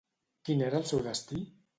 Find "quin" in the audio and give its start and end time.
0.47-0.63